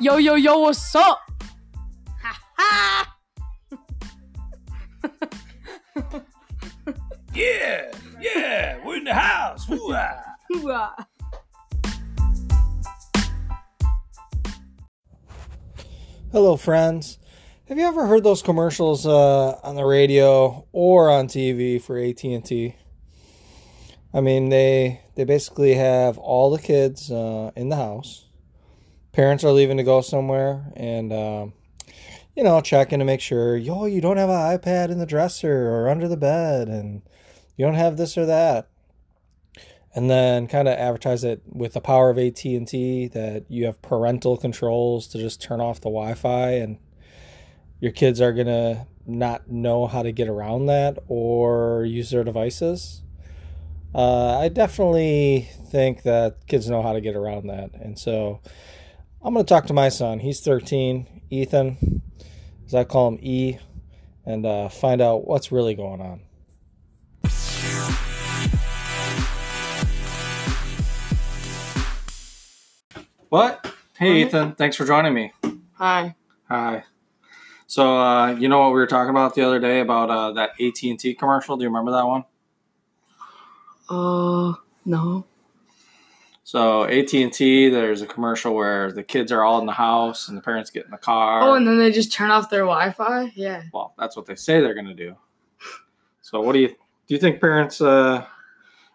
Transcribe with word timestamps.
Yo, 0.00 0.16
yo, 0.16 0.36
yo, 0.36 0.58
what's 0.60 0.94
up? 0.94 1.18
Ha 2.22 2.40
ha! 2.56 3.16
Yeah, 7.34 7.90
yeah, 8.20 8.78
we're 8.86 8.98
in 8.98 9.04
the 9.04 9.12
house. 9.12 9.68
Woo-ah. 9.68 10.22
Hoorah. 10.52 11.08
Hello, 16.30 16.56
friends. 16.56 17.18
Have 17.66 17.76
you 17.76 17.84
ever 17.84 18.06
heard 18.06 18.22
those 18.22 18.40
commercials 18.40 19.04
uh, 19.04 19.58
on 19.64 19.74
the 19.74 19.84
radio 19.84 20.64
or 20.70 21.10
on 21.10 21.26
TV 21.26 21.82
for 21.82 21.98
AT 21.98 22.22
and 22.22 22.44
T? 22.44 22.76
I 24.14 24.20
mean, 24.20 24.48
they 24.48 25.00
they 25.16 25.24
basically 25.24 25.74
have 25.74 26.18
all 26.18 26.52
the 26.52 26.62
kids 26.62 27.10
uh, 27.10 27.50
in 27.56 27.68
the 27.68 27.74
house. 27.74 28.26
Parents 29.18 29.42
are 29.42 29.50
leaving 29.50 29.78
to 29.78 29.82
go 29.82 30.00
somewhere, 30.00 30.70
and 30.76 31.12
um, 31.12 31.52
you 32.36 32.44
know, 32.44 32.60
checking 32.60 33.00
to 33.00 33.04
make 33.04 33.20
sure, 33.20 33.56
yo, 33.56 33.84
you 33.84 34.00
don't 34.00 34.16
have 34.16 34.28
an 34.28 34.56
iPad 34.56 34.90
in 34.90 35.00
the 35.00 35.06
dresser 35.06 35.70
or 35.70 35.88
under 35.88 36.06
the 36.06 36.16
bed, 36.16 36.68
and 36.68 37.02
you 37.56 37.66
don't 37.66 37.74
have 37.74 37.96
this 37.96 38.16
or 38.16 38.24
that. 38.26 38.68
And 39.92 40.08
then 40.08 40.46
kind 40.46 40.68
of 40.68 40.78
advertise 40.78 41.24
it 41.24 41.42
with 41.48 41.72
the 41.72 41.80
power 41.80 42.10
of 42.10 42.16
AT 42.16 42.44
and 42.44 42.68
T 42.68 43.08
that 43.08 43.46
you 43.48 43.66
have 43.66 43.82
parental 43.82 44.36
controls 44.36 45.08
to 45.08 45.18
just 45.18 45.42
turn 45.42 45.60
off 45.60 45.80
the 45.80 45.90
Wi-Fi, 45.90 46.50
and 46.50 46.78
your 47.80 47.90
kids 47.90 48.20
are 48.20 48.32
gonna 48.32 48.86
not 49.04 49.50
know 49.50 49.88
how 49.88 50.04
to 50.04 50.12
get 50.12 50.28
around 50.28 50.66
that 50.66 50.96
or 51.08 51.84
use 51.84 52.10
their 52.10 52.22
devices. 52.22 53.02
Uh, 53.92 54.38
I 54.38 54.48
definitely 54.48 55.48
think 55.72 56.04
that 56.04 56.46
kids 56.46 56.70
know 56.70 56.82
how 56.82 56.92
to 56.92 57.00
get 57.00 57.16
around 57.16 57.48
that, 57.48 57.74
and 57.74 57.98
so 57.98 58.40
I'm 59.22 59.34
gonna 59.34 59.44
talk 59.44 59.66
to 59.66 59.74
my 59.74 59.88
son. 59.88 60.20
He's 60.20 60.40
13, 60.40 61.22
Ethan, 61.30 62.02
as 62.66 62.74
I 62.74 62.84
call 62.84 63.08
him 63.08 63.18
E, 63.20 63.58
and 64.24 64.46
uh, 64.46 64.68
find 64.68 65.00
out 65.00 65.26
what's 65.26 65.50
really 65.50 65.74
going 65.74 66.00
on. 66.00 66.20
What? 73.28 73.74
Hey, 73.98 74.22
Ethan. 74.22 74.52
Thanks 74.52 74.76
for 74.76 74.86
joining 74.86 75.12
me. 75.12 75.32
Hi. 75.74 76.14
Hi. 76.48 76.84
So, 77.66 77.98
uh, 77.98 78.32
you 78.32 78.48
know 78.48 78.60
what 78.60 78.68
we 78.68 78.74
were 78.74 78.86
talking 78.86 79.10
about 79.10 79.34
the 79.34 79.42
other 79.42 79.60
day 79.60 79.80
about 79.80 80.10
uh, 80.10 80.32
that 80.32 80.50
AT 80.60 80.82
and 80.84 80.98
T 80.98 81.12
commercial? 81.14 81.56
Do 81.56 81.64
you 81.64 81.68
remember 81.68 81.90
that 81.90 82.06
one? 82.06 82.24
Uh, 83.90 84.54
no. 84.86 85.24
So 86.48 86.84
AT 86.84 87.12
and 87.12 87.30
T, 87.30 87.68
there's 87.68 88.00
a 88.00 88.06
commercial 88.06 88.54
where 88.54 88.90
the 88.90 89.02
kids 89.02 89.30
are 89.32 89.44
all 89.44 89.60
in 89.60 89.66
the 89.66 89.72
house 89.72 90.28
and 90.28 90.38
the 90.38 90.40
parents 90.40 90.70
get 90.70 90.86
in 90.86 90.90
the 90.90 90.96
car. 90.96 91.42
Oh, 91.42 91.52
and 91.52 91.66
then 91.66 91.76
they 91.76 91.92
just 91.92 92.10
turn 92.10 92.30
off 92.30 92.48
their 92.48 92.62
Wi-Fi. 92.62 93.32
Yeah. 93.34 93.64
well, 93.70 93.92
that's 93.98 94.16
what 94.16 94.24
they 94.24 94.34
say 94.34 94.62
they're 94.62 94.72
going 94.72 94.86
to 94.86 94.94
do. 94.94 95.14
So, 96.22 96.40
what 96.40 96.54
do 96.54 96.60
you 96.60 96.68
do? 96.68 96.74
You 97.08 97.18
think 97.18 97.42
parents 97.42 97.82
uh, 97.82 98.24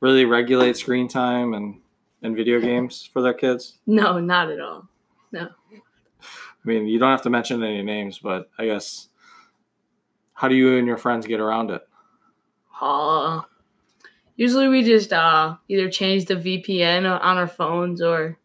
really 0.00 0.24
regulate 0.24 0.76
screen 0.76 1.06
time 1.06 1.54
and 1.54 1.80
and 2.20 2.34
video 2.34 2.58
games 2.58 3.08
for 3.12 3.22
their 3.22 3.32
kids? 3.32 3.78
No, 3.86 4.18
not 4.18 4.50
at 4.50 4.58
all. 4.58 4.88
No. 5.30 5.48
I 5.72 5.78
mean, 6.64 6.88
you 6.88 6.98
don't 6.98 7.12
have 7.12 7.22
to 7.22 7.30
mention 7.30 7.62
any 7.62 7.84
names, 7.84 8.18
but 8.18 8.50
I 8.58 8.66
guess 8.66 9.06
how 10.32 10.48
do 10.48 10.56
you 10.56 10.78
and 10.78 10.86
your 10.88 10.96
friends 10.96 11.28
get 11.28 11.38
around 11.38 11.70
it? 11.70 11.86
Uh, 12.82 13.42
usually 14.36 14.68
we 14.68 14.82
just 14.82 15.12
uh 15.12 15.56
either 15.68 15.90
change 15.90 16.26
the 16.26 16.34
VPN 16.36 17.00
on 17.20 17.36
our 17.36 17.46
phones 17.48 18.00
or 18.02 18.38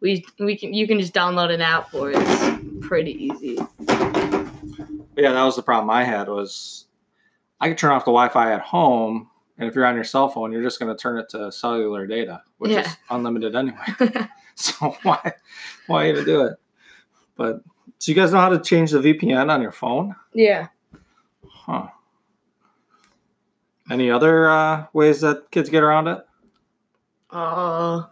we 0.00 0.24
we 0.38 0.56
can 0.56 0.72
you 0.74 0.86
can 0.86 0.98
just 1.00 1.14
download 1.14 1.52
an 1.52 1.60
app 1.60 1.90
for 1.90 2.10
it. 2.10 2.16
It's 2.18 2.86
pretty 2.86 3.12
easy. 3.26 3.56
But 3.86 5.24
yeah, 5.24 5.32
that 5.32 5.42
was 5.44 5.56
the 5.56 5.62
problem 5.62 5.90
I 5.90 6.04
had 6.04 6.28
was 6.28 6.86
I 7.60 7.68
could 7.68 7.78
turn 7.78 7.90
off 7.90 8.04
the 8.04 8.12
Wi-Fi 8.12 8.52
at 8.52 8.60
home, 8.60 9.28
and 9.58 9.68
if 9.68 9.74
you're 9.74 9.84
on 9.84 9.96
your 9.96 10.04
cell 10.04 10.28
phone, 10.28 10.52
you're 10.52 10.62
just 10.62 10.78
going 10.78 10.94
to 10.94 11.00
turn 11.00 11.18
it 11.18 11.28
to 11.30 11.50
cellular 11.50 12.06
data, 12.06 12.42
which 12.58 12.70
Yeah. 12.70 12.80
is 12.82 12.96
unlimited 13.10 13.56
anyway. 13.56 14.28
so 14.54 14.96
why 15.02 15.32
why 15.88 16.08
even 16.08 16.24
do 16.24 16.42
it? 16.42 16.52
But 17.36 17.62
so 17.98 18.12
you 18.12 18.14
guys 18.14 18.32
know 18.32 18.38
how 18.38 18.50
to 18.50 18.60
change 18.60 18.92
the 18.92 19.00
VPN 19.00 19.50
on 19.50 19.60
your 19.62 19.72
phone? 19.72 20.14
yeah. 20.34 20.68
Huh. 21.50 21.88
Any 23.90 24.10
other 24.10 24.48
uh, 24.48 24.86
ways 24.92 25.22
that 25.22 25.50
kids 25.50 25.70
get 25.70 25.82
around 25.82 26.08
it? 26.08 26.18
Uh, 27.30 28.04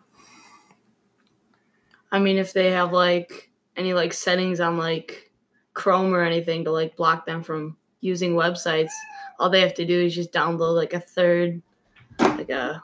I 2.11 2.19
mean, 2.19 2.39
if 2.39 2.53
they 2.53 2.71
have 2.71 2.93
like 2.93 3.51
any 3.77 3.93
like 3.93 4.13
settings 4.13 4.61
on 4.61 4.79
like 4.79 5.33
Chrome 5.75 6.15
or 6.15 6.23
anything 6.23 6.65
to 6.65 6.71
like 6.71 6.97
block 6.97 7.27
them 7.27 7.43
from 7.43 7.77
using 8.01 8.33
websites, 8.33 8.93
all 9.39 9.51
they 9.51 9.61
have 9.61 9.75
to 9.75 9.85
do 9.85 10.01
is 10.01 10.15
just 10.15 10.33
download 10.33 10.75
like 10.75 10.95
a 10.95 11.01
third, 11.01 11.61
like 12.21 12.51
a 12.51 12.83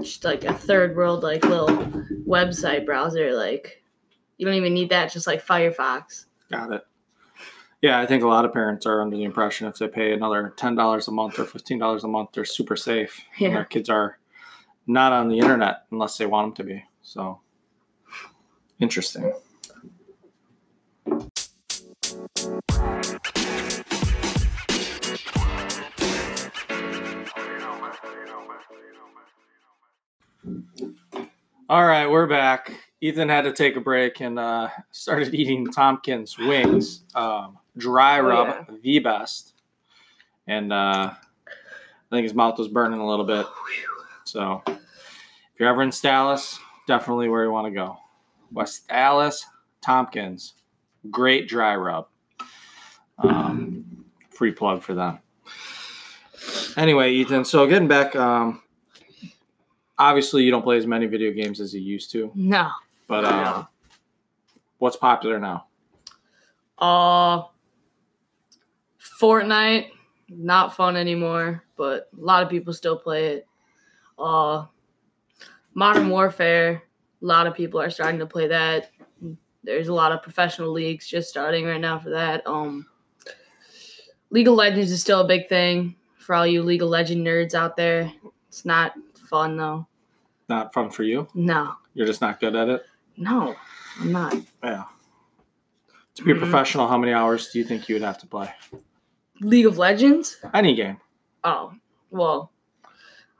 just 0.00 0.24
like 0.24 0.44
a 0.44 0.52
third 0.52 0.96
world 0.96 1.22
like 1.22 1.44
little 1.44 1.68
website 2.26 2.84
browser. 2.84 3.32
Like 3.34 3.82
you 4.36 4.46
don't 4.46 4.56
even 4.56 4.74
need 4.74 4.90
that. 4.90 5.12
Just 5.12 5.26
like 5.26 5.44
Firefox. 5.44 6.26
Got 6.50 6.72
it. 6.72 6.82
Yeah, 7.82 7.98
I 7.98 8.06
think 8.06 8.22
a 8.22 8.28
lot 8.28 8.44
of 8.44 8.52
parents 8.52 8.86
are 8.86 9.02
under 9.02 9.16
the 9.16 9.24
impression 9.24 9.66
if 9.66 9.76
they 9.76 9.88
pay 9.88 10.12
another 10.12 10.54
ten 10.56 10.76
dollars 10.76 11.08
a 11.08 11.12
month 11.12 11.38
or 11.38 11.44
fifteen 11.44 11.78
dollars 11.78 12.04
a 12.04 12.08
month, 12.08 12.30
they're 12.32 12.44
super 12.44 12.76
safe. 12.76 13.20
And 13.34 13.40
Yeah. 13.40 13.54
their 13.54 13.64
kids 13.64 13.88
are 13.90 14.18
not 14.86 15.12
on 15.12 15.28
the 15.28 15.38
internet 15.38 15.84
unless 15.90 16.16
they 16.16 16.26
want 16.26 16.56
them 16.56 16.64
to 16.66 16.72
be. 16.74 16.84
So 17.02 17.40
interesting. 18.78 19.32
All 31.72 31.86
right, 31.86 32.06
we're 32.06 32.26
back. 32.26 32.70
Ethan 33.00 33.30
had 33.30 33.44
to 33.44 33.52
take 33.54 33.76
a 33.76 33.80
break 33.80 34.20
and 34.20 34.38
uh, 34.38 34.68
started 34.90 35.32
eating 35.34 35.66
Tompkins 35.66 36.36
wings, 36.36 37.04
um, 37.14 37.56
dry 37.78 38.18
Oh, 38.18 38.24
rub, 38.24 38.46
yeah. 38.48 38.76
the 38.82 38.98
best. 38.98 39.54
And 40.46 40.70
uh, 40.70 41.14
I 41.14 42.10
think 42.10 42.24
his 42.24 42.34
mouth 42.34 42.58
was 42.58 42.68
burning 42.68 43.00
a 43.00 43.08
little 43.08 43.24
bit. 43.24 43.46
So 44.24 44.62
if 44.66 44.78
you're 45.58 45.70
ever 45.70 45.80
in 45.80 45.90
Dallas, 46.02 46.58
definitely 46.86 47.30
where 47.30 47.42
you 47.42 47.50
want 47.50 47.68
to 47.68 47.74
go. 47.74 47.96
West 48.52 48.86
Dallas, 48.88 49.46
Tompkins, 49.80 50.52
great 51.10 51.48
dry 51.48 51.74
rub. 51.74 52.06
Um, 53.16 54.04
free 54.28 54.52
plug 54.52 54.82
for 54.82 54.92
them. 54.92 55.20
Anyway, 56.76 57.12
Ethan. 57.14 57.46
So 57.46 57.66
getting 57.66 57.88
back, 57.88 58.14
um, 58.14 58.60
obviously 60.02 60.42
you 60.42 60.50
don't 60.50 60.62
play 60.62 60.76
as 60.76 60.86
many 60.86 61.06
video 61.06 61.30
games 61.32 61.60
as 61.60 61.72
you 61.72 61.80
used 61.80 62.10
to. 62.10 62.30
No. 62.34 62.68
But 63.06 63.22
No. 63.22 63.28
um, 63.30 63.68
what's 64.78 64.96
popular 64.96 65.38
now? 65.38 65.66
Uh, 66.78 67.42
Fortnite, 69.20 69.90
not 70.28 70.74
fun 70.74 70.96
anymore, 70.96 71.62
but 71.76 72.08
a 72.18 72.20
lot 72.20 72.42
of 72.42 72.48
people 72.50 72.72
still 72.72 72.96
play 72.98 73.34
it. 73.34 73.46
Uh, 74.18 74.66
Modern 75.74 76.08
Warfare, 76.10 76.82
a 77.22 77.24
lot 77.24 77.46
of 77.46 77.54
people 77.54 77.80
are 77.80 77.90
starting 77.90 78.18
to 78.18 78.26
play 78.26 78.48
that. 78.48 78.90
There's 79.64 79.88
a 79.88 79.94
lot 79.94 80.10
of 80.10 80.22
professional 80.22 80.72
leagues 80.72 81.06
just 81.06 81.28
starting 81.28 81.64
right 81.64 81.80
now 81.80 81.98
for 82.00 82.10
that. 82.10 82.44
Um, 82.46 82.86
League 84.30 84.48
of 84.48 84.54
Legends 84.54 84.90
is 84.90 85.00
still 85.00 85.20
a 85.20 85.26
big 85.26 85.48
thing 85.48 85.94
for 86.18 86.34
all 86.34 86.46
you 86.46 86.62
League 86.62 86.82
of 86.82 86.88
Legend 86.88 87.24
nerds 87.24 87.54
out 87.54 87.76
there. 87.76 88.12
It's 88.48 88.64
not 88.64 88.94
fun 89.28 89.56
though. 89.56 89.86
Not 90.48 90.72
fun 90.74 90.90
for 90.90 91.02
you. 91.02 91.28
No, 91.34 91.74
You're 91.94 92.06
just 92.06 92.20
not 92.20 92.40
good 92.40 92.54
at 92.56 92.68
it. 92.68 92.82
no, 93.16 93.54
I'm 94.00 94.12
not. 94.12 94.34
Yeah. 94.62 94.84
To 96.16 96.24
be 96.24 96.32
a 96.32 96.34
professional, 96.36 96.88
how 96.88 96.98
many 96.98 97.12
hours 97.12 97.50
do 97.50 97.58
you 97.58 97.64
think 97.64 97.88
you 97.88 97.94
would 97.94 98.02
have 98.02 98.18
to 98.18 98.26
play? 98.26 98.50
League 99.40 99.64
of 99.66 99.78
Legends? 99.78 100.36
Any 100.52 100.74
game. 100.74 100.98
Oh, 101.42 101.72
well, 102.10 102.52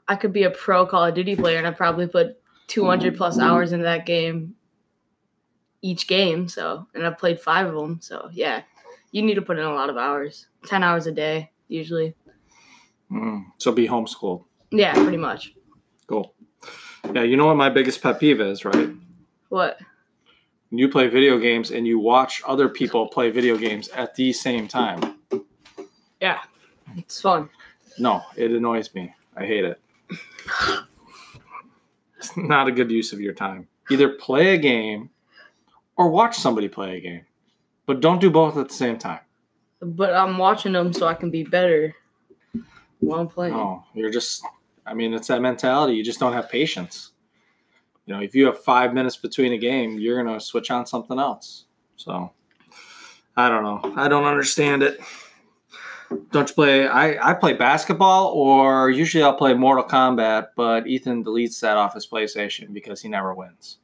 I 0.07 0.15
could 0.15 0.33
be 0.33 0.43
a 0.43 0.49
pro 0.49 0.85
Call 0.85 1.05
of 1.05 1.13
Duty 1.13 1.35
player 1.35 1.57
and 1.59 1.67
I'd 1.67 1.77
probably 1.77 2.07
put 2.07 2.39
200 2.67 3.15
plus 3.15 3.37
hours 3.39 3.73
into 3.73 3.83
that 3.83 4.05
game 4.07 4.55
each 5.83 6.07
game. 6.07 6.47
So, 6.47 6.87
and 6.95 7.05
I've 7.05 7.17
played 7.19 7.39
five 7.39 7.67
of 7.67 7.75
them. 7.75 7.99
So, 8.01 8.29
yeah, 8.33 8.63
you 9.11 9.21
need 9.21 9.35
to 9.35 9.41
put 9.43 9.59
in 9.59 9.65
a 9.65 9.73
lot 9.73 9.89
of 9.91 9.97
hours 9.97 10.47
10 10.65 10.81
hours 10.83 11.05
a 11.05 11.11
day, 11.11 11.51
usually. 11.67 12.15
Mm. 13.11 13.45
So 13.59 13.71
be 13.71 13.87
homeschooled. 13.87 14.45
Yeah, 14.71 14.93
pretty 14.93 15.17
much. 15.17 15.53
Cool. 16.07 16.33
Yeah, 17.13 17.23
you 17.23 17.37
know 17.37 17.47
what 17.47 17.57
my 17.57 17.69
biggest 17.69 18.01
pet 18.01 18.19
peeve 18.19 18.41
is, 18.41 18.65
right? 18.65 18.89
What? 19.49 19.79
When 20.69 20.79
you 20.79 20.89
play 20.89 21.07
video 21.07 21.37
games 21.37 21.71
and 21.71 21.85
you 21.85 21.99
watch 21.99 22.41
other 22.47 22.69
people 22.69 23.07
play 23.07 23.29
video 23.29 23.57
games 23.57 23.89
at 23.89 24.15
the 24.15 24.33
same 24.33 24.67
time. 24.67 25.19
Yeah, 26.19 26.39
it's 26.95 27.21
fun. 27.21 27.49
No, 27.99 28.21
it 28.35 28.51
annoys 28.51 28.93
me. 28.95 29.13
I 29.35 29.45
hate 29.45 29.65
it. 29.65 29.79
It's 32.17 32.35
not 32.37 32.67
a 32.67 32.71
good 32.71 32.89
use 32.89 33.13
of 33.13 33.19
your 33.19 33.33
time. 33.33 33.67
Either 33.91 34.09
play 34.09 34.53
a 34.53 34.57
game 34.57 35.09
or 35.97 36.09
watch 36.09 36.37
somebody 36.37 36.69
play 36.69 36.97
a 36.97 37.01
game. 37.01 37.25
But 37.85 37.99
don't 37.99 38.21
do 38.21 38.31
both 38.31 38.57
at 38.57 38.69
the 38.69 38.73
same 38.73 38.97
time. 38.97 39.19
But 39.81 40.13
I'm 40.13 40.37
watching 40.37 40.71
them 40.71 40.93
so 40.93 41.05
I 41.05 41.13
can 41.13 41.29
be 41.29 41.43
better 41.43 41.93
while 43.01 43.19
I'm 43.19 43.27
playing. 43.27 43.53
No, 43.53 43.83
you're 43.93 44.09
just, 44.09 44.45
I 44.85 44.93
mean, 44.93 45.13
it's 45.13 45.27
that 45.27 45.41
mentality. 45.41 45.95
You 45.95 46.03
just 46.03 46.19
don't 46.19 46.33
have 46.33 46.49
patience. 46.49 47.11
You 48.05 48.13
know, 48.13 48.21
if 48.21 48.35
you 48.35 48.45
have 48.47 48.61
five 48.63 48.93
minutes 48.93 49.15
between 49.15 49.53
a 49.53 49.57
game, 49.57 49.97
you're 49.97 50.21
going 50.21 50.37
to 50.37 50.43
switch 50.43 50.69
on 50.71 50.85
something 50.85 51.17
else. 51.17 51.65
So, 51.95 52.31
I 53.37 53.47
don't 53.47 53.63
know. 53.63 53.93
I 53.95 54.07
don't 54.07 54.25
understand 54.25 54.83
it. 54.83 54.99
Don't 56.31 56.49
you 56.49 56.55
play? 56.55 56.87
I, 56.87 57.31
I 57.31 57.33
play 57.33 57.53
basketball, 57.53 58.27
or 58.27 58.89
usually 58.89 59.23
I'll 59.23 59.35
play 59.35 59.53
Mortal 59.53 59.85
Kombat, 59.85 60.49
but 60.55 60.85
Ethan 60.85 61.23
deletes 61.23 61.59
that 61.61 61.77
off 61.77 61.93
his 61.93 62.05
PlayStation 62.05 62.73
because 62.73 63.01
he 63.01 63.07
never 63.09 63.33
wins. 63.33 63.77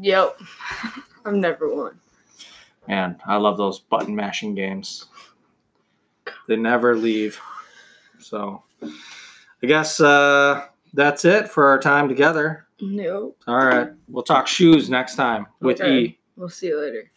Yep. 0.00 0.40
I've 1.24 1.34
never 1.34 1.74
won. 1.74 2.00
Man, 2.88 3.20
I 3.26 3.36
love 3.36 3.58
those 3.58 3.78
button 3.78 4.16
mashing 4.16 4.54
games. 4.54 5.06
They 6.46 6.56
never 6.56 6.96
leave. 6.96 7.38
So, 8.18 8.62
I 9.62 9.66
guess 9.66 10.00
uh, 10.00 10.66
that's 10.94 11.24
it 11.24 11.48
for 11.48 11.66
our 11.68 11.78
time 11.78 12.08
together. 12.08 12.66
Nope. 12.80 13.36
All 13.46 13.56
right. 13.56 13.88
We'll 14.08 14.22
talk 14.22 14.46
shoes 14.46 14.88
next 14.88 15.16
time 15.16 15.46
with 15.60 15.80
Okay. 15.80 15.98
E. 15.98 16.18
We'll 16.36 16.48
see 16.48 16.68
you 16.68 16.80
later. 16.80 17.10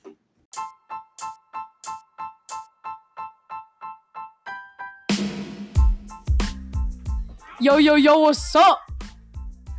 Yo, 7.59 7.77
yo, 7.77 7.93
yo, 7.93 8.19
what's 8.19 8.55
up? 8.55 8.79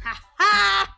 Ha 0.05 0.20
ha! 0.38 0.97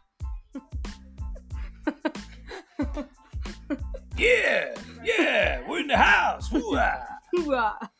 Yeah, 4.18 4.74
yeah, 5.02 5.66
we're 5.66 5.80
in 5.80 5.86
the 5.86 5.96
house. 5.96 6.52
Woo-ah. 6.52 7.14
Hoorah. 7.34 7.90